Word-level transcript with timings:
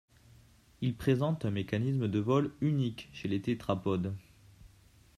Il 0.81 0.95
présente 0.95 1.45
un 1.45 1.51
mécanisme 1.51 2.07
de 2.07 2.17
vol 2.17 2.51
unique 2.59 3.09
chez 3.13 3.27
les 3.27 3.39
tétrapodes. 3.39 4.15